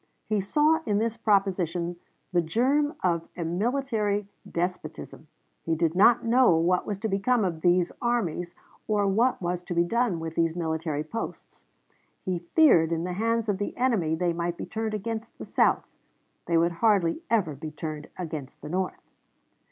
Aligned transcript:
He 0.25 0.41
saw 0.41 0.79
in 0.87 0.97
this 0.97 1.15
proposition 1.15 1.97
the 2.33 2.41
germ 2.41 2.95
of 3.03 3.27
a 3.37 3.45
military 3.45 4.27
despotism. 4.49 5.27
He 5.61 5.75
did 5.75 5.93
not 5.93 6.25
know 6.25 6.55
what 6.57 6.87
was 6.87 6.97
to 6.97 7.07
become 7.07 7.45
of 7.45 7.61
these 7.61 7.91
armies, 8.01 8.55
or 8.87 9.05
what 9.05 9.39
was 9.43 9.61
to 9.61 9.75
be 9.75 9.83
done 9.83 10.19
with 10.19 10.33
these 10.33 10.55
military 10.55 11.03
posts. 11.03 11.65
He 12.25 12.39
feared 12.39 12.91
in 12.91 13.03
the 13.03 13.13
hands 13.13 13.47
of 13.47 13.59
the 13.59 13.77
enemy 13.77 14.15
they 14.15 14.33
might 14.33 14.57
be 14.57 14.65
turned 14.65 14.95
against 14.95 15.37
the 15.37 15.45
South; 15.45 15.85
they 16.47 16.57
would 16.57 16.71
hardly 16.81 17.21
ever 17.29 17.53
be 17.53 17.69
turned 17.69 18.07
against 18.17 18.63
the 18.63 18.69
North. 18.69 18.93
"Globe," 18.93 18.99
Dec. 19.01 19.01
10, 19.01 19.01
1860, 19.01 19.01
pp. 19.01 19.49